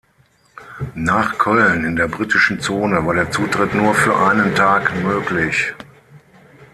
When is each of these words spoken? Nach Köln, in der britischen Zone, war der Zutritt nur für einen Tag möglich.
Nach 0.95 1.37
Köln, 1.37 1.85
in 1.85 1.95
der 1.95 2.07
britischen 2.07 2.59
Zone, 2.59 3.05
war 3.05 3.13
der 3.13 3.29
Zutritt 3.29 3.75
nur 3.75 3.93
für 3.93 4.17
einen 4.17 4.55
Tag 4.55 4.95
möglich. 5.03 5.75